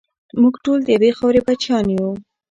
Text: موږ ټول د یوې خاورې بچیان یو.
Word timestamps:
موږ 0.41 0.55
ټول 0.65 0.79
د 0.83 0.87
یوې 0.95 1.11
خاورې 1.17 1.39
بچیان 1.47 1.85
یو. 1.97 2.11